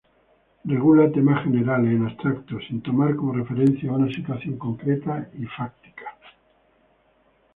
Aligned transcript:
Regula 0.65 1.11
temas 1.11 1.43
generales, 1.43 1.91
en 1.93 2.07
abstracto 2.07 2.57
sin 2.67 2.81
tomar 2.81 3.15
como 3.15 3.33
referencia 3.33 3.91
una 3.91 4.11
situación 4.11 4.57
concreta 4.57 5.29
y 5.37 5.45
fáctica. 5.45 6.17